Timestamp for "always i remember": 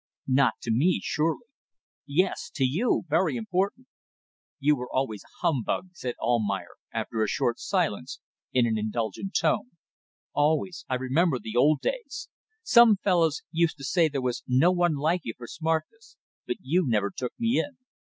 10.33-11.37